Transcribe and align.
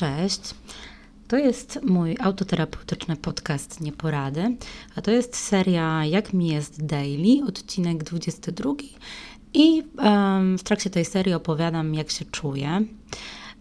Cześć. 0.00 0.40
To 1.28 1.36
jest 1.36 1.78
mój 1.82 2.16
autoterapeutyczny 2.20 3.16
podcast 3.16 3.80
Nieporady, 3.80 4.56
a 4.96 5.02
to 5.02 5.10
jest 5.10 5.36
seria 5.36 6.04
Jak 6.04 6.32
mi 6.32 6.48
jest 6.48 6.86
daily, 6.86 7.44
odcinek 7.48 8.04
22 8.04 8.72
i 9.54 9.82
um, 9.98 10.58
w 10.58 10.62
trakcie 10.62 10.90
tej 10.90 11.04
serii 11.04 11.34
opowiadam 11.34 11.94
jak 11.94 12.10
się 12.10 12.24
czuję. 12.24 12.84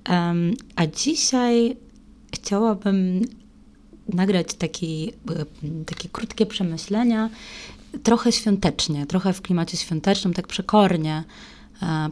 Um, 0.10 0.54
a 0.76 0.88
dzisiaj 0.88 1.78
chciałabym 2.36 3.22
nagrać 4.14 4.54
taki, 4.54 5.12
takie 5.86 6.10
krótkie 6.10 6.46
przemyślenia, 6.46 7.30
trochę 8.04 8.32
świątecznie, 8.32 9.06
trochę 9.06 9.34
w 9.34 9.42
klimacie 9.42 9.78
świątecznym, 9.78 10.34
tak 10.34 10.48
przekornie, 10.48 11.24
E, 11.24 11.24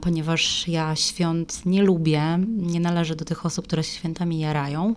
ponieważ 0.02 0.68
ja 0.68 0.95
świąt 0.95 1.65
nie 1.65 1.84
lubię, 1.84 2.39
nie 2.57 2.79
należę 2.79 3.16
do 3.16 3.25
tych 3.25 3.45
osób, 3.45 3.67
które 3.67 3.84
się 3.84 3.91
świętami 3.91 4.39
jarają. 4.39 4.95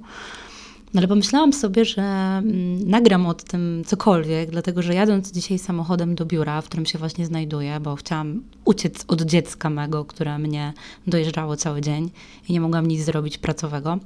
No 0.95 0.99
ale 0.99 1.09
pomyślałam 1.09 1.53
sobie, 1.53 1.85
że 1.85 2.03
mm, 2.03 2.91
nagram 2.91 3.27
o 3.27 3.35
tym 3.35 3.83
cokolwiek, 3.87 4.51
dlatego 4.51 4.83
że 4.83 4.95
jadąc 4.95 5.33
dzisiaj 5.33 5.59
samochodem 5.59 6.15
do 6.15 6.27
biura, 6.27 6.61
w 6.61 6.65
którym 6.65 6.87
się 6.87 6.99
właśnie 6.99 7.27
znajduję, 7.27 7.81
bo 7.81 7.97
chciałam 7.97 8.43
uciec 8.65 9.05
od 9.09 9.23
dziecka 9.23 9.71
mego, 9.71 10.05
które 10.05 10.39
mnie 10.39 10.73
dojeżdżało 11.07 11.57
cały 11.57 11.81
dzień 11.81 12.11
i 12.49 12.53
nie 12.53 12.61
mogłam 12.61 12.87
nic 12.87 13.05
zrobić 13.05 13.39
pracowego. 13.39 13.99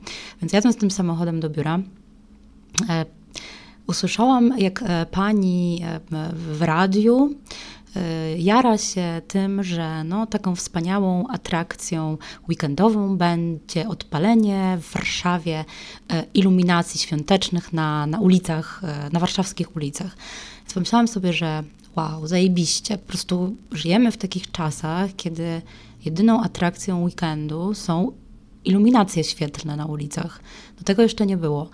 Więc 0.43 0.53
jadąc 0.53 0.77
tym 0.77 0.91
samochodem 0.91 1.41
do 1.41 1.51
biura, 1.51 1.79
e, 2.89 3.05
usłyszałam, 3.87 4.59
jak 4.59 4.83
e, 4.83 5.07
pani 5.11 5.81
e, 5.85 6.01
w 6.35 6.63
radiu 6.63 7.35
jara 8.39 8.79
się 8.79 9.23
tym, 9.29 9.65
że 9.65 10.05
no, 10.05 10.27
taką 10.27 10.57
wspaniałą 10.57 11.27
atrakcją 11.29 12.19
weekendową 12.49 13.17
będzie 13.17 13.89
odpalenie 13.89 14.79
w 14.81 14.93
Warszawie 14.93 15.65
y, 16.13 16.23
iluminacji 16.35 17.01
świątecznych 17.01 17.73
na, 17.73 18.07
na 18.07 18.21
ulicach, 18.21 18.83
y, 19.09 19.13
na 19.13 19.21
warszawskich 19.21 19.77
ulicach. 19.77 20.17
Więc 20.61 20.75
pomyślałam 20.75 21.09
sobie, 21.09 21.33
że 21.33 21.63
wow, 21.97 22.27
zajebiście. 22.27 22.99
Po 22.99 23.09
prostu 23.09 23.57
żyjemy 23.73 24.13
w 24.13 24.17
takich 24.17 24.51
czasach, 24.51 25.11
kiedy 25.17 25.63
jedyną 26.05 26.43
atrakcją 26.43 27.03
weekendu 27.03 27.75
są 27.75 28.13
iluminacje 28.65 29.25
świetlne 29.25 29.77
na 29.77 29.87
ulicach. 29.87 30.41
Do 30.79 30.85
tego 30.85 31.03
jeszcze 31.03 31.27
nie 31.27 31.37
było. 31.37 31.71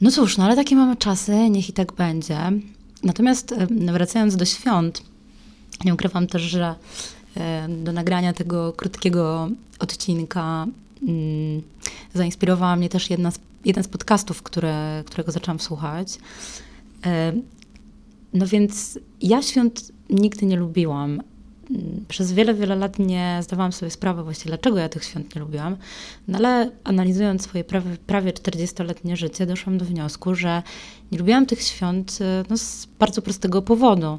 No 0.00 0.10
cóż, 0.10 0.38
no 0.38 0.44
ale 0.44 0.56
takie 0.56 0.76
mamy 0.76 0.96
czasy, 0.96 1.50
niech 1.50 1.68
i 1.68 1.72
tak 1.72 1.92
będzie. 1.92 2.38
Natomiast 3.06 3.54
wracając 3.70 4.36
do 4.36 4.44
świąt, 4.44 5.02
nie 5.84 5.94
ukrywam 5.94 6.26
też, 6.26 6.42
że 6.42 6.74
do 7.68 7.92
nagrania 7.92 8.32
tego 8.32 8.72
krótkiego 8.72 9.48
odcinka 9.78 10.66
mm, 11.02 11.62
zainspirowała 12.14 12.76
mnie 12.76 12.88
też 12.88 13.10
jedna 13.10 13.30
z, 13.30 13.38
jeden 13.64 13.84
z 13.84 13.88
podcastów, 13.88 14.42
które, 14.42 15.02
którego 15.06 15.32
zaczęłam 15.32 15.60
słuchać. 15.60 16.18
No 18.34 18.46
więc 18.46 18.98
ja 19.22 19.42
świąt 19.42 19.92
nigdy 20.10 20.46
nie 20.46 20.56
lubiłam. 20.56 21.22
Przez 22.08 22.32
wiele, 22.32 22.54
wiele 22.54 22.76
lat 22.76 22.98
nie 22.98 23.38
zdawałam 23.42 23.72
sobie 23.72 23.90
sprawy 23.90 24.22
właściwie, 24.22 24.48
dlaczego 24.48 24.78
ja 24.78 24.88
tych 24.88 25.04
świąt 25.04 25.34
nie 25.34 25.40
lubiłam. 25.40 25.76
No 26.28 26.38
ale 26.38 26.70
analizując 26.84 27.42
swoje 27.42 27.64
prawie, 27.64 27.96
prawie 28.06 28.32
40-letnie 28.32 29.16
życie, 29.16 29.46
doszłam 29.46 29.78
do 29.78 29.84
wniosku, 29.84 30.34
że 30.34 30.62
nie 31.12 31.18
lubiłam 31.18 31.46
tych 31.46 31.62
świąt 31.62 32.18
e, 32.20 32.44
no, 32.50 32.56
z 32.56 32.88
bardzo 32.98 33.22
prostego 33.22 33.62
powodu. 33.62 34.18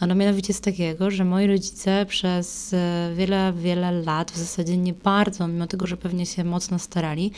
A 0.00 0.06
no 0.06 0.14
mianowicie 0.14 0.54
z 0.54 0.60
takiego, 0.60 1.10
że 1.10 1.24
moi 1.24 1.46
rodzice 1.46 2.06
przez 2.06 2.74
e, 2.74 3.12
wiele, 3.16 3.52
wiele 3.52 3.92
lat 3.92 4.30
w 4.30 4.36
zasadzie 4.36 4.76
nie 4.76 4.92
bardzo, 4.92 5.48
mimo 5.48 5.66
tego, 5.66 5.86
że 5.86 5.96
pewnie 5.96 6.26
się 6.26 6.44
mocno 6.44 6.78
starali, 6.78 7.32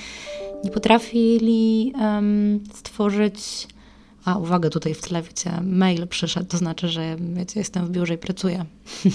nie 0.64 0.70
potrafili 0.70 1.92
um, 2.00 2.60
stworzyć. 2.74 3.68
A 4.24 4.38
uwaga, 4.38 4.70
tutaj 4.70 4.94
w 4.94 5.00
tle 5.00 5.22
wiecie, 5.22 5.60
mail 5.62 6.06
przyszedł, 6.08 6.46
to 6.46 6.58
znaczy, 6.58 6.88
że 6.88 7.16
wiecie, 7.18 7.60
jestem 7.60 7.86
w 7.86 7.90
biurze 7.90 8.14
i 8.14 8.18
pracuję. 8.18 8.64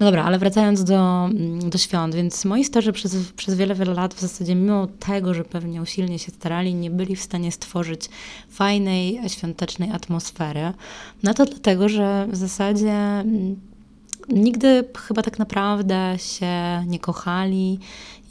No 0.00 0.06
dobra, 0.06 0.24
ale 0.24 0.38
wracając 0.38 0.84
do, 0.84 1.24
mm, 1.24 1.70
do 1.70 1.78
świąt, 1.78 2.14
więc 2.14 2.44
moi 2.44 2.64
starzy 2.64 2.92
przez, 2.92 3.16
przez 3.36 3.54
wiele, 3.54 3.74
wiele 3.74 3.94
lat 3.94 4.14
w 4.14 4.20
zasadzie 4.20 4.54
mimo 4.54 4.86
tego, 4.86 5.34
że 5.34 5.44
pewnie 5.44 5.82
usilnie 5.82 6.18
się 6.18 6.32
starali, 6.32 6.74
nie 6.74 6.90
byli 6.90 7.16
w 7.16 7.22
stanie 7.22 7.52
stworzyć 7.52 8.08
fajnej, 8.48 9.20
świątecznej 9.28 9.90
atmosfery. 9.90 10.72
No 11.22 11.34
to 11.34 11.44
dlatego, 11.44 11.88
że 11.88 12.26
w 12.30 12.36
zasadzie 12.36 12.92
mm, 12.92 13.56
nigdy 14.28 14.84
chyba 15.08 15.22
tak 15.22 15.38
naprawdę 15.38 16.14
się 16.18 16.84
nie 16.86 16.98
kochali, 16.98 17.78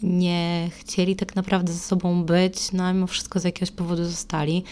nie 0.04 0.70
chcieli 0.80 1.16
tak 1.16 1.36
naprawdę 1.36 1.74
ze 1.74 1.80
sobą 1.80 2.24
być, 2.24 2.72
no 2.72 2.84
a 2.84 2.94
mimo 2.94 3.08
wszystko 3.08 3.40
z 3.40 3.44
jakiegoś 3.44 3.72
powodu 3.72 4.06
zostali. 4.06 4.64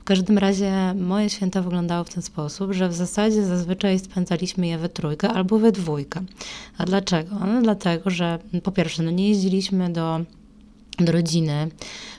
W 0.00 0.04
każdym 0.04 0.38
razie 0.38 0.94
moje 0.94 1.30
święta 1.30 1.62
wyglądały 1.62 2.04
w 2.04 2.14
ten 2.14 2.22
sposób, 2.22 2.72
że 2.72 2.88
w 2.88 2.94
zasadzie 2.94 3.44
zazwyczaj 3.44 3.98
spędzaliśmy 3.98 4.66
je 4.66 4.78
we 4.78 4.88
trójkę 4.88 5.28
albo 5.28 5.58
we 5.58 5.72
dwójkę. 5.72 6.20
A 6.78 6.84
dlaczego? 6.84 7.36
No 7.46 7.62
dlatego, 7.62 8.10
że 8.10 8.38
po 8.62 8.72
pierwsze, 8.72 9.02
no 9.02 9.10
nie 9.10 9.28
jeździliśmy 9.28 9.92
do 9.92 10.20
do 11.04 11.12
rodziny, 11.12 11.68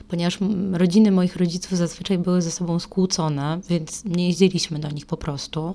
ponieważ 0.08 0.38
rodziny 0.72 1.10
moich 1.10 1.36
rodziców 1.36 1.78
zazwyczaj 1.78 2.18
były 2.18 2.42
ze 2.42 2.50
sobą 2.50 2.78
skłócone, 2.78 3.60
więc 3.68 4.04
nie 4.04 4.26
jeździliśmy 4.26 4.78
do 4.78 4.90
nich 4.90 5.06
po 5.06 5.16
prostu. 5.16 5.74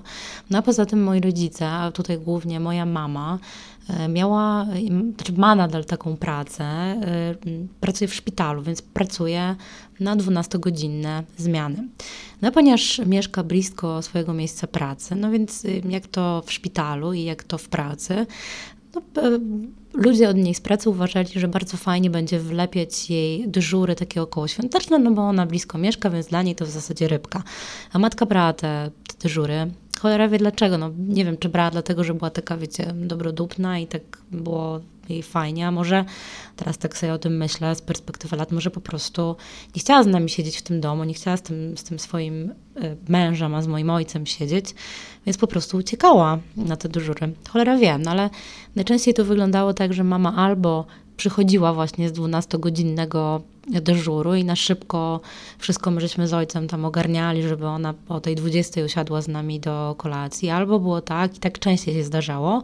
No 0.50 0.58
a 0.58 0.62
poza 0.62 0.86
tym 0.86 1.02
moi 1.02 1.20
rodzice, 1.20 1.68
a 1.68 1.92
tutaj 1.92 2.18
głównie 2.18 2.60
moja 2.60 2.86
mama, 2.86 3.38
miała, 4.08 4.66
znaczy 5.16 5.32
ma 5.32 5.54
nadal 5.54 5.84
taką 5.84 6.16
pracę, 6.16 6.64
e, 6.64 7.34
pracuje 7.80 8.08
w 8.08 8.14
szpitalu, 8.14 8.62
więc 8.62 8.82
pracuje 8.82 9.56
na 10.00 10.16
12-godzinne 10.16 11.22
zmiany. 11.36 11.88
No 12.42 12.52
ponieważ 12.52 13.00
mieszka 13.06 13.42
blisko 13.44 14.02
swojego 14.02 14.34
miejsca 14.34 14.66
pracy, 14.66 15.14
no 15.14 15.30
więc 15.30 15.64
y, 15.64 15.82
jak 15.88 16.06
to 16.06 16.42
w 16.46 16.52
szpitalu 16.52 17.12
i 17.12 17.24
jak 17.24 17.44
to 17.44 17.58
w 17.58 17.68
pracy, 17.68 18.26
no, 18.94 19.22
ludzie 19.94 20.28
od 20.28 20.36
niej 20.36 20.54
z 20.54 20.60
pracy 20.60 20.90
uważali, 20.90 21.28
że 21.34 21.48
bardzo 21.48 21.76
fajnie 21.76 22.10
będzie 22.10 22.40
wlepiać 22.40 23.10
jej 23.10 23.48
dyżury 23.48 23.94
takie 23.94 24.22
okołoświąteczne, 24.22 24.98
no 24.98 25.10
bo 25.10 25.22
ona 25.22 25.46
blisko 25.46 25.78
mieszka, 25.78 26.10
więc 26.10 26.26
dla 26.26 26.42
niej 26.42 26.54
to 26.54 26.66
w 26.66 26.70
zasadzie 26.70 27.08
rybka. 27.08 27.42
A 27.92 27.98
matka 27.98 28.26
brała 28.26 28.52
te, 28.52 28.90
te 29.08 29.14
dyżury. 29.22 29.70
Cholera 29.98 30.28
wie 30.28 30.38
dlaczego, 30.38 30.78
no 30.78 30.90
nie 31.08 31.24
wiem, 31.24 31.36
czy 31.36 31.48
brała 31.48 31.70
dlatego, 31.70 32.04
że 32.04 32.14
była 32.14 32.30
taka, 32.30 32.56
wiecie, 32.56 32.94
dobrodupna 32.94 33.78
i 33.78 33.86
tak 33.86 34.02
było 34.30 34.80
jej 35.08 35.22
fajnie, 35.22 35.66
a 35.66 35.70
może 35.70 36.04
teraz 36.56 36.78
tak 36.78 36.96
sobie 36.96 37.12
o 37.12 37.18
tym 37.18 37.36
myślę 37.36 37.74
z 37.74 37.82
perspektywy 37.82 38.36
lat, 38.36 38.52
może 38.52 38.70
po 38.70 38.80
prostu 38.80 39.36
nie 39.76 39.80
chciała 39.80 40.02
z 40.02 40.06
nami 40.06 40.28
siedzieć 40.28 40.56
w 40.56 40.62
tym 40.62 40.80
domu, 40.80 41.04
nie 41.04 41.14
chciała 41.14 41.36
z 41.36 41.42
tym, 41.42 41.78
z 41.78 41.84
tym 41.84 41.98
swoim 41.98 42.50
y, 42.76 42.96
mężem, 43.08 43.54
a 43.54 43.62
z 43.62 43.66
moim 43.66 43.90
ojcem 43.90 44.26
siedzieć, 44.26 44.74
więc 45.26 45.38
po 45.38 45.46
prostu 45.46 45.76
uciekała 45.76 46.38
na 46.56 46.76
te 46.76 46.88
dyżury. 46.88 47.32
Cholera 47.48 47.76
wiem, 47.76 48.02
no 48.02 48.10
ale 48.10 48.30
najczęściej 48.76 49.14
to 49.14 49.24
wyglądało 49.24 49.74
tak, 49.74 49.92
że 49.92 50.04
mama 50.04 50.36
albo 50.36 50.86
przychodziła 51.16 51.72
właśnie 51.72 52.08
z 52.08 52.12
12-godzinnego 52.12 53.40
dyżuru 53.70 54.34
i 54.34 54.44
na 54.44 54.56
szybko 54.56 55.20
wszystko 55.58 55.90
my 55.90 56.00
żeśmy 56.00 56.28
z 56.28 56.34
ojcem 56.34 56.68
tam 56.68 56.84
ogarniali, 56.84 57.42
żeby 57.42 57.66
ona 57.66 57.94
o 58.08 58.20
tej 58.20 58.36
20 58.36 58.84
usiadła 58.84 59.22
z 59.22 59.28
nami 59.28 59.60
do 59.60 59.94
kolacji. 59.98 60.50
Albo 60.50 60.80
było 60.80 61.00
tak, 61.00 61.36
i 61.36 61.40
tak 61.40 61.58
częściej 61.58 61.94
się 61.94 62.04
zdarzało, 62.04 62.62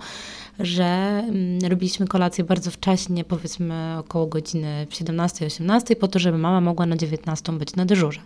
że 0.59 0.84
mm, 0.84 1.59
robiliśmy 1.69 2.06
kolację 2.06 2.44
bardzo 2.44 2.70
wcześnie, 2.70 3.25
powiedzmy 3.25 3.97
około 3.98 4.26
godziny 4.26 4.87
17-18, 4.91 5.97
po 5.97 6.09
to, 6.09 6.19
żeby 6.19 6.38
mama 6.38 6.60
mogła 6.60 6.87
na 6.87 6.97
19 6.97 7.53
być 7.53 7.76
na 7.76 7.84
dyżurze. 7.84 8.20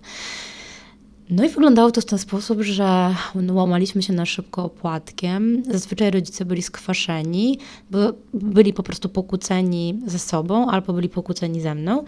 No 1.31 1.45
i 1.45 1.49
wyglądało 1.49 1.91
to 1.91 2.01
w 2.01 2.05
ten 2.05 2.19
sposób, 2.19 2.63
że 2.63 3.15
łamaliśmy 3.51 4.03
się 4.03 4.13
na 4.13 4.27
szybko 4.27 4.65
opłatkiem. 4.65 5.63
Zazwyczaj 5.71 6.11
rodzice 6.11 6.45
byli 6.45 6.63
skwaszeni, 6.63 7.59
bo 7.91 7.99
byli 8.35 8.73
po 8.73 8.83
prostu 8.83 9.09
pokłóceni 9.09 10.01
ze 10.07 10.19
sobą 10.19 10.71
albo 10.71 10.93
byli 10.93 11.09
pokłóceni 11.09 11.61
ze 11.61 11.75
mną. 11.75 12.05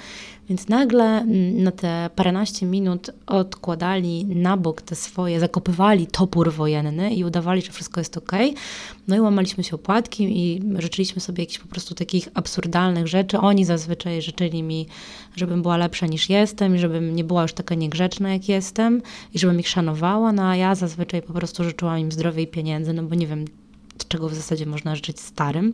Więc 0.50 0.68
nagle 0.68 1.04
mm, 1.04 1.62
na 1.62 1.70
te 1.70 2.10
paręnaście 2.16 2.66
minut 2.66 3.10
odkładali 3.26 4.26
na 4.26 4.56
bok 4.56 4.82
te 4.82 4.94
swoje, 4.94 5.40
zakopywali 5.40 6.06
topór 6.06 6.52
wojenny 6.52 7.14
i 7.14 7.24
udawali, 7.24 7.62
że 7.62 7.72
wszystko 7.72 8.00
jest 8.00 8.16
ok. 8.16 8.32
No 9.08 9.16
i 9.16 9.20
łamaliśmy 9.20 9.64
się 9.64 9.76
opłatkiem 9.76 10.30
i 10.30 10.62
życzyliśmy 10.78 11.20
sobie 11.20 11.42
jakichś 11.42 11.58
po 11.58 11.68
prostu 11.68 11.94
takich 11.94 12.28
absurdalnych 12.34 13.08
rzeczy. 13.08 13.38
Oni 13.38 13.64
zazwyczaj 13.64 14.22
życzyli 14.22 14.62
mi, 14.62 14.86
żebym 15.36 15.62
była 15.62 15.76
lepsza 15.76 16.06
niż 16.06 16.28
jestem 16.28 16.76
i 16.76 16.78
żebym 16.78 17.16
nie 17.16 17.24
była 17.24 17.42
już 17.42 17.52
taka 17.52 17.74
niegrzeczna 17.74 18.32
jak 18.32 18.48
jestem 18.48 19.02
i 19.34 19.38
żebym 19.38 19.60
ich 19.60 19.68
szanowała, 19.68 20.32
no 20.32 20.42
a 20.42 20.56
ja 20.56 20.74
zazwyczaj 20.74 21.22
po 21.22 21.32
prostu 21.32 21.64
życzyłam 21.64 21.98
im 21.98 22.12
zdrowia 22.12 22.42
i 22.42 22.46
pieniędzy, 22.46 22.92
no 22.92 23.02
bo 23.02 23.14
nie 23.14 23.26
wiem, 23.26 23.44
czego 24.08 24.28
w 24.28 24.34
zasadzie 24.34 24.66
można 24.66 24.96
życzyć 24.96 25.20
starym. 25.20 25.72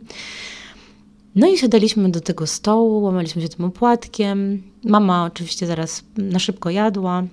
No 1.37 1.47
i 1.47 1.57
siadaliśmy 1.57 2.09
do 2.09 2.21
tego 2.21 2.47
stołu, 2.47 3.01
łamaliśmy 3.03 3.41
się 3.41 3.49
tym 3.49 3.65
opłatkiem. 3.65 4.63
Mama 4.83 5.25
oczywiście 5.25 5.67
zaraz 5.67 6.03
na 6.17 6.39
szybko 6.39 6.69
jadła, 6.69 7.23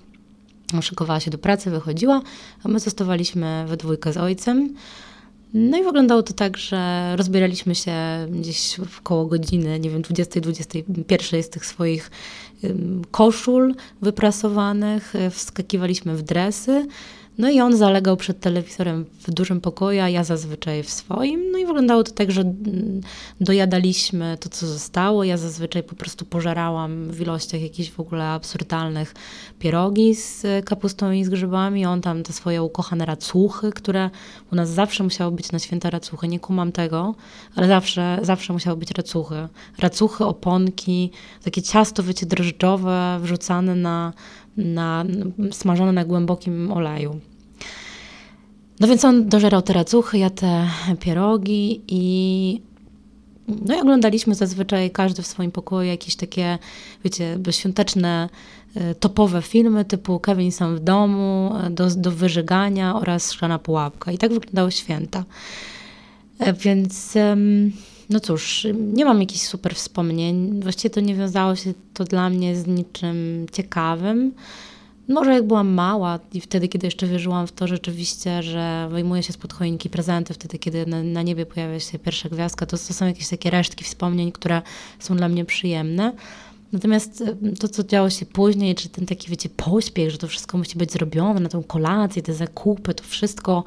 szykowała 0.81 1.21
się 1.21 1.31
do 1.31 1.39
pracy, 1.39 1.71
wychodziła, 1.71 2.23
a 2.65 2.69
my 2.69 2.81
zostawaliśmy 2.81 3.65
we 3.69 3.77
dwójkę 3.77 4.13
z 4.13 4.17
ojcem. 4.17 4.75
No 5.55 5.79
i 5.79 5.85
wyglądało 5.85 6.23
to 6.23 6.33
tak, 6.33 6.57
że 6.57 7.13
rozbieraliśmy 7.17 7.75
się 7.75 7.93
gdzieś 8.31 8.77
w 8.89 9.01
koło 9.03 9.27
godziny, 9.27 9.81
nie 9.81 9.91
wiem, 9.91 10.03
20-21 10.03 11.43
z 11.43 11.49
tych 11.51 11.67
swoich 11.67 12.11
koszul 13.11 13.75
wyprasowanych, 14.03 15.15
wskakiwaliśmy 15.31 16.17
w 16.17 16.23
dresy, 16.23 16.87
no 17.39 17.51
i 17.51 17.61
on 17.61 17.77
zalegał 17.77 18.17
przed 18.17 18.41
telewizorem 18.41 19.05
w 19.21 19.31
dużym 19.31 19.61
pokoju, 19.61 20.01
a 20.01 20.09
ja 20.09 20.25
zazwyczaj 20.25 20.83
w 20.83 20.91
swoim. 20.91 21.51
No 21.51 21.59
i 21.59 21.67
wyglądało 21.67 22.05
to 22.05 22.13
tak, 22.13 22.31
że 22.31 22.41
mm, 22.41 23.01
dojadaliśmy 23.41 24.39
to, 24.41 24.49
co 24.49 24.67
zostało. 24.67 25.25
Ja 25.25 25.37
zazwyczaj 25.37 25.83
po 25.83 25.95
prostu 25.95 26.25
pożerałam 26.25 27.11
w 27.11 27.21
ilościach 27.21 27.61
jakichś 27.61 27.91
w 27.91 28.01
ogóle 28.01 28.25
absurdalnych 28.25 29.15
pierogi 29.59 30.15
z 30.15 30.47
kapustą 30.65 31.13
i 31.13 31.25
z 31.25 31.29
grzybami. 31.29 31.87
On 31.87 32.01
tam 32.01 32.23
te 32.23 32.33
swoje 32.33 32.63
ukochane 32.63 33.07
racuchy, 33.07 33.71
które 33.71 34.11
u 34.53 34.57
nas 34.57 34.71
zawsze 34.71 35.05
musiały 35.05 35.33
być 35.33 35.53
na 35.53 35.59
święta 35.59 35.91
racuchy. 35.91 36.29
Nie 36.29 36.41
kumam 36.41 36.73
tego, 36.73 37.15
ale 37.57 37.69
zawsze, 37.69 38.19
zawsze 38.23 38.53
musiały 38.53 38.77
być 38.77 38.91
racuchy. 38.91 39.49
Racuchy, 39.79 40.25
oponki, 40.25 41.11
takie 41.45 41.63
ciasto, 41.63 42.03
wiecie, 42.03 42.27
drożdżowe 42.27 43.19
wrzucane 43.23 43.75
na 43.75 44.13
na, 44.57 45.05
smażone 45.51 45.93
na 45.93 46.05
głębokim 46.05 46.73
oleju. 46.73 47.21
No 48.81 48.89
więc 48.89 49.05
on 49.05 49.29
dożerał 49.29 49.63
te 49.63 49.73
racuchy, 49.73 50.19
ja 50.19 50.31
te 50.31 50.67
pierogi 51.01 51.83
i 51.89 52.63
no 53.49 53.77
i 53.77 53.81
oglądaliśmy 53.81 54.35
zazwyczaj 54.35 54.91
każdy 54.91 55.23
w 55.23 55.27
swoim 55.27 55.51
pokoju 55.51 55.89
jakieś 55.89 56.17
takie, 56.17 56.59
wiecie, 57.05 57.39
świąteczne, 57.51 58.29
e, 58.75 58.95
topowe 58.95 59.43
filmy 59.43 59.85
typu 59.85 60.21
Kevin 60.21 60.53
sam 60.53 60.77
w 60.77 60.81
domu, 60.81 61.55
e, 61.67 61.71
do, 61.71 61.91
do 61.91 62.11
wyżegania 62.11 62.95
oraz 62.95 63.33
Szklana 63.33 63.59
pułapka. 63.59 64.13
I 64.13 64.19
tak 64.19 64.33
wyglądały 64.33 64.73
święta. 64.73 65.25
E, 66.39 66.53
więc 66.53 67.15
no 68.11 68.21
cóż, 68.21 68.67
nie 68.75 69.05
mam 69.05 69.21
jakichś 69.21 69.43
super 69.43 69.75
wspomnień. 69.75 70.61
Właściwie 70.63 70.91
to 70.91 71.01
nie 71.01 71.15
wiązało 71.15 71.57
się 71.57 71.75
to 71.95 72.05
dla 72.05 72.31
mnie 72.31 72.57
z 72.57 72.67
niczym 72.67 73.47
ciekawym. 73.53 74.33
Może 75.09 75.35
jak 75.35 75.47
byłam 75.47 75.69
mała 75.69 76.19
i 76.33 76.41
wtedy, 76.41 76.69
kiedy 76.69 76.87
jeszcze 76.87 77.07
wierzyłam 77.07 77.47
w 77.47 77.53
to 77.53 77.67
rzeczywiście, 77.67 78.43
że 78.43 78.89
wyjmuje 78.91 79.23
się 79.23 79.33
spod 79.33 79.53
choinki 79.53 79.91
prezenty, 79.91 80.35
wtedy, 80.35 80.59
kiedy 80.59 80.87
na, 80.87 81.03
na 81.03 81.23
niebie 81.23 81.47
pojawia 81.47 81.81
się 81.81 81.99
pierwsza 81.99 82.29
gwiazdka, 82.29 82.67
to, 82.67 82.79
to 82.79 82.95
są 82.95 83.07
jakieś 83.07 83.29
takie 83.29 83.51
resztki 83.51 83.85
wspomnień, 83.85 84.33
które 84.33 84.63
są 84.99 85.17
dla 85.17 85.29
mnie 85.29 85.45
przyjemne. 85.45 86.13
Natomiast 86.73 87.21
e, 87.21 87.53
to, 87.53 87.69
co 87.69 87.85
działo 87.85 88.11
się 88.11 88.27
później, 88.27 88.75
czy 88.75 88.89
ten 88.89 89.07
taki, 89.07 89.31
wiecie, 89.31 89.49
pośpiech, 89.49 90.11
że 90.11 90.19
to 90.19 90.29
wszystko 90.29 90.59
musi 90.59 90.79
być 90.79 90.93
zrobione 90.93 91.41
na 91.41 91.49
tą 91.49 91.63
kolację, 91.63 92.23
te 92.23 92.35
zakupy, 92.35 92.95
to 92.95 93.05
wszystko 93.05 93.65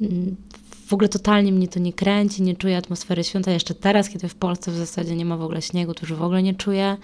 mm, 0.00 0.36
w 0.92 0.94
ogóle 0.94 1.08
totalnie 1.08 1.52
mnie 1.52 1.68
to 1.68 1.80
nie 1.80 1.92
kręci, 1.92 2.42
nie 2.42 2.56
czuję 2.56 2.76
atmosfery 2.76 3.24
świąt. 3.24 3.46
Jeszcze 3.46 3.74
teraz, 3.74 4.08
kiedy 4.08 4.28
w 4.28 4.34
Polsce 4.34 4.70
w 4.70 4.76
zasadzie 4.76 5.16
nie 5.16 5.24
ma 5.24 5.36
w 5.36 5.42
ogóle 5.42 5.62
śniegu, 5.62 5.94
to 5.94 6.00
już 6.02 6.12
w 6.12 6.22
ogóle 6.22 6.42
nie 6.42 6.54
czuję 6.54 6.96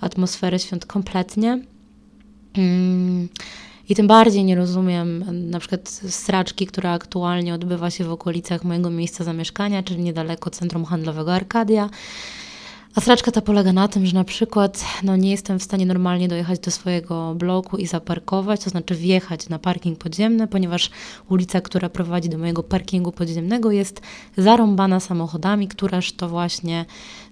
atmosfery 0.00 0.58
świąt 0.58 0.86
kompletnie. 0.86 1.62
Mm. 2.54 3.28
I 3.88 3.94
tym 3.94 4.06
bardziej 4.06 4.44
nie 4.44 4.56
rozumiem 4.56 5.24
na 5.50 5.58
przykład 5.58 5.88
straczki, 5.88 6.66
która 6.66 6.90
aktualnie 6.92 7.54
odbywa 7.54 7.90
się 7.90 8.04
w 8.04 8.12
okolicach 8.12 8.64
mojego 8.64 8.90
miejsca 8.90 9.24
zamieszkania, 9.24 9.82
czyli 9.82 10.02
niedaleko 10.02 10.50
centrum 10.50 10.84
handlowego 10.84 11.34
Arkadia. 11.34 11.90
A 12.98 13.00
straczka 13.00 13.30
ta 13.30 13.40
polega 13.40 13.72
na 13.72 13.88
tym, 13.88 14.06
że 14.06 14.14
na 14.14 14.24
przykład 14.24 14.84
no, 15.02 15.16
nie 15.16 15.30
jestem 15.30 15.58
w 15.58 15.62
stanie 15.62 15.86
normalnie 15.86 16.28
dojechać 16.28 16.60
do 16.60 16.70
swojego 16.70 17.34
bloku 17.34 17.76
i 17.76 17.86
zaparkować, 17.86 18.64
to 18.64 18.70
znaczy 18.70 18.94
wjechać 18.94 19.48
na 19.48 19.58
parking 19.58 19.98
podziemny, 19.98 20.46
ponieważ 20.46 20.90
ulica, 21.28 21.60
która 21.60 21.88
prowadzi 21.88 22.28
do 22.28 22.38
mojego 22.38 22.62
parkingu 22.62 23.12
podziemnego 23.12 23.70
jest 23.70 24.00
zarąbana 24.36 25.00
samochodami, 25.00 25.68
któreż 25.68 26.12
to 26.12 26.28
właśnie 26.28 26.84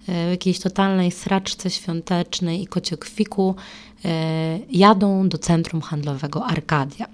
e, 0.08 0.26
w 0.26 0.30
jakiejś 0.30 0.58
totalnej 0.58 1.10
sraczce 1.10 1.70
świątecznej 1.70 2.62
i 2.62 2.66
kociokwiku 2.66 3.54
e, 4.04 4.58
jadą 4.70 5.28
do 5.28 5.38
centrum 5.38 5.80
handlowego 5.80 6.44
Arkadia. 6.44 7.06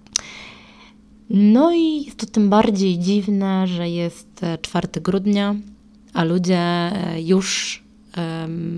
No 1.31 1.73
i 1.75 2.05
jest 2.05 2.19
to 2.19 2.27
tym 2.27 2.51
bardziej 2.51 2.99
dziwne, 2.99 3.67
że 3.67 3.89
jest 3.89 4.41
4 4.63 4.89
e, 4.97 5.01
grudnia, 5.01 5.55
a 6.15 6.25
ludzie 6.25 6.93
już 7.25 7.82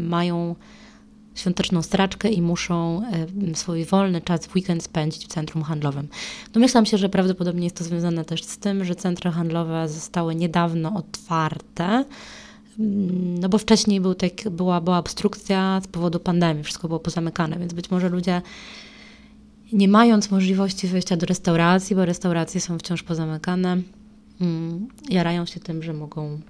mają 0.09 0.55
świąteczną 1.35 1.83
straczkę 1.83 2.29
i 2.29 2.43
muszą 2.43 3.03
swój 3.55 3.85
wolny 3.85 4.21
czas 4.21 4.47
w 4.47 4.55
weekend 4.57 4.83
spędzić 4.83 5.25
w 5.25 5.29
centrum 5.29 5.63
handlowym. 5.63 6.09
Domyślam 6.53 6.87
się, 6.87 6.99
że 6.99 7.09
prawdopodobnie 7.09 7.65
jest 7.65 7.77
to 7.77 7.85
związane 7.85 8.25
też 8.25 8.45
z 8.45 8.59
tym, 8.59 8.85
że 8.85 8.95
centra 8.95 9.31
handlowe 9.31 9.89
zostały 9.89 10.35
niedawno 10.35 10.95
otwarte, 10.95 12.05
mm, 12.79 13.39
no 13.39 13.49
bo 13.49 13.59
wcześniej 13.59 14.01
był 14.01 14.15
tak, 14.15 14.51
była, 14.51 14.81
była 14.81 14.99
obstrukcja 14.99 15.81
z 15.85 15.87
powodu 15.87 16.21
pandemii, 16.21 16.65
wszystko 16.65 16.89
było 16.89 17.01
pozamykane, 17.01 17.59
więc 17.59 17.73
być 17.73 17.91
może 17.91 18.09
ludzie 18.09 18.43
nie 19.73 19.89
mając 19.89 20.31
możliwości 20.31 20.87
wejścia 20.87 21.17
do 21.17 21.27
restauracji, 21.27 21.97
bo 21.97 22.05
restauracje 22.05 22.61
są 22.61 22.79
wciąż 22.79 23.03
pozamykane, 23.03 23.83
mm, 24.41 24.89
jarają 25.11 25.47
się 25.47 25.61
tym, 25.61 25.83
że 25.83 25.93
mogą 25.93 26.41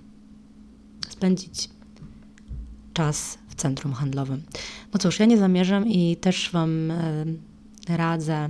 spędzić 1.11 1.69
czas 2.95 3.39
w 3.49 3.55
centrum 3.55 3.93
handlowym. 3.93 4.43
No 4.93 4.99
cóż, 4.99 5.19
ja 5.19 5.27
nie 5.27 5.39
zamierzam 5.39 5.89
i 5.89 6.17
też 6.17 6.51
Wam 6.51 6.91
e, 6.91 7.25
radzę, 7.89 8.49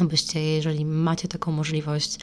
abyście, 0.00 0.40
jeżeli 0.40 0.84
macie 0.84 1.28
taką 1.28 1.52
możliwość, 1.52 2.18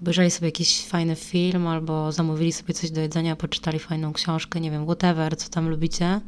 obejrzeli 0.00 0.30
sobie 0.30 0.48
jakiś 0.48 0.86
fajny 0.86 1.16
film 1.16 1.66
albo 1.66 2.12
zamówili 2.12 2.52
sobie 2.52 2.74
coś 2.74 2.90
do 2.90 3.00
jedzenia, 3.00 3.36
poczytali 3.36 3.78
fajną 3.78 4.12
książkę, 4.12 4.60
nie 4.60 4.70
wiem, 4.70 4.84
whatever, 4.84 5.36
co 5.36 5.48
tam 5.48 5.68
lubicie. 5.68 6.20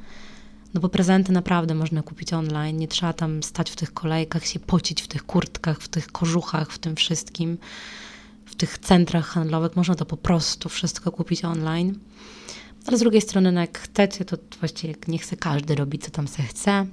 No 0.75 0.81
bo 0.81 0.89
prezenty 0.89 1.33
naprawdę 1.33 1.75
można 1.75 2.03
kupić 2.03 2.33
online, 2.33 2.77
nie 2.77 2.89
trzeba 2.89 3.13
tam 3.13 3.43
stać 3.43 3.71
w 3.71 3.77
tych 3.77 3.95
kolejkach, 3.95 4.47
się 4.47 4.61
pocić 4.61 5.03
w 5.03 5.09
tych 5.09 5.27
kurtkach, 5.27 5.81
w 5.81 5.89
tych 5.89 6.07
kożuchach, 6.07 6.73
w 6.73 6.79
tym 6.79 6.97
wszystkim, 6.97 7.59
w 8.45 8.55
tych 8.55 8.79
centrach 8.79 9.27
handlowych. 9.27 9.77
Można 9.77 9.95
to 9.95 10.07
po 10.07 10.17
prostu 10.17 10.69
wszystko 10.69 11.13
kupić 11.13 11.45
online. 11.45 11.99
Ale 12.91 12.99
z 12.99 13.01
drugiej 13.01 13.21
strony, 13.21 13.53
no 13.53 13.61
jak 13.61 13.79
chcecie, 13.79 14.25
to 14.25 14.37
właściwie 14.61 14.95
nie 15.09 15.19
chce 15.19 15.37
każdy 15.37 15.75
robić, 15.75 16.05
co 16.05 16.11
tam 16.11 16.29
se 16.29 16.43
chce. 16.43 16.87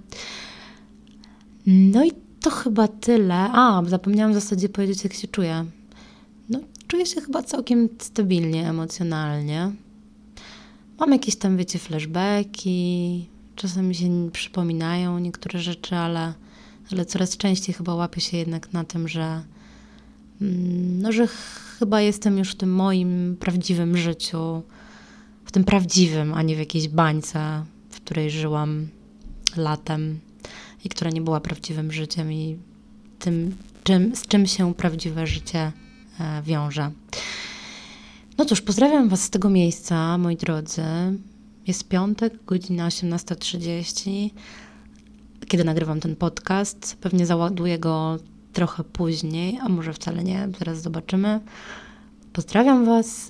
No 1.65 2.05
i 2.05 2.11
to 2.41 2.49
chyba 2.49 2.87
tyle. 2.87 3.35
A, 3.35 3.81
zapomniałam 3.87 4.31
w 4.31 4.35
zasadzie 4.35 4.69
powiedzieć, 4.69 5.03
jak 5.03 5.13
się 5.13 5.27
czuję. 5.27 5.65
No, 6.49 6.59
czuję 6.87 7.05
się 7.05 7.21
chyba 7.21 7.43
całkiem 7.43 7.89
stabilnie 7.99 8.69
emocjonalnie. 8.69 9.71
Mam 10.99 11.11
jakieś 11.11 11.35
tam, 11.35 11.57
wiecie, 11.57 11.79
flashbacki. 11.79 13.29
Czasem 13.55 13.87
mi 13.87 13.95
się 13.95 14.29
przypominają 14.31 15.19
niektóre 15.19 15.59
rzeczy, 15.59 15.95
ale, 15.95 16.33
ale 16.91 17.05
coraz 17.05 17.37
częściej 17.37 17.75
chyba 17.75 17.95
łapię 17.95 18.21
się 18.21 18.37
jednak 18.37 18.73
na 18.73 18.83
tym, 18.83 19.07
że 19.07 19.41
mm, 20.41 21.01
no, 21.01 21.11
że 21.11 21.27
chyba 21.79 22.01
jestem 22.01 22.37
już 22.37 22.51
w 22.51 22.55
tym 22.55 22.73
moim 22.73 23.37
prawdziwym 23.39 23.97
życiu 23.97 24.61
tym 25.57 25.63
prawdziwym, 25.63 26.33
a 26.33 26.41
nie 26.41 26.55
w 26.55 26.59
jakiejś 26.59 26.87
bańce, 26.87 27.65
w 27.89 27.95
której 27.95 28.31
żyłam 28.31 28.87
latem 29.55 30.19
i 30.83 30.89
która 30.89 31.11
nie 31.11 31.21
była 31.21 31.39
prawdziwym 31.39 31.91
życiem 31.91 32.33
i 32.33 32.57
tym, 33.19 33.55
czym, 33.83 34.15
z 34.15 34.27
czym 34.27 34.47
się 34.47 34.73
prawdziwe 34.73 35.27
życie 35.27 35.71
e, 36.19 36.41
wiąże. 36.43 36.91
No 38.37 38.45
cóż, 38.45 38.61
pozdrawiam 38.61 39.09
Was 39.09 39.21
z 39.23 39.29
tego 39.29 39.49
miejsca, 39.49 40.17
moi 40.17 40.37
drodzy. 40.37 40.83
Jest 41.67 41.87
piątek, 41.87 42.43
godzina 42.45 42.87
18.30, 42.87 44.29
kiedy 45.47 45.63
nagrywam 45.63 45.99
ten 45.99 46.15
podcast. 46.15 46.97
Pewnie 47.01 47.25
załaduję 47.25 47.79
go 47.79 48.17
trochę 48.53 48.83
później, 48.83 49.59
a 49.61 49.69
może 49.69 49.93
wcale 49.93 50.23
nie, 50.23 50.49
zaraz 50.59 50.81
zobaczymy. 50.81 51.39
Pozdrawiam 52.37 52.85
Was, 52.85 53.29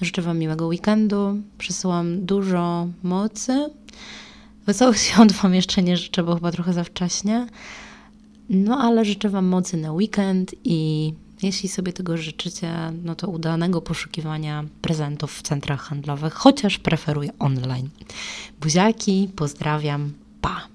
życzę 0.00 0.22
Wam 0.22 0.38
miłego 0.38 0.66
weekendu, 0.66 1.36
przysyłam 1.58 2.26
dużo 2.26 2.88
mocy. 3.02 3.70
Wesołych 4.66 4.98
świąt 4.98 5.32
Wam 5.32 5.54
jeszcze 5.54 5.82
nie 5.82 5.96
życzę, 5.96 6.22
bo 6.22 6.34
chyba 6.34 6.52
trochę 6.52 6.72
za 6.72 6.84
wcześnie. 6.84 7.46
No 8.48 8.78
ale 8.78 9.04
życzę 9.04 9.28
Wam 9.28 9.46
mocy 9.46 9.76
na 9.76 9.92
weekend 9.92 10.54
i 10.64 11.12
jeśli 11.42 11.68
sobie 11.68 11.92
tego 11.92 12.16
życzycie, 12.16 12.72
no 13.04 13.14
to 13.14 13.28
udanego 13.28 13.80
poszukiwania 13.80 14.64
prezentów 14.82 15.38
w 15.38 15.42
centrach 15.42 15.80
handlowych, 15.80 16.34
chociaż 16.34 16.78
preferuję 16.78 17.30
online. 17.38 17.88
Buziaki, 18.60 19.28
pozdrawiam, 19.36 20.12
pa! 20.40 20.73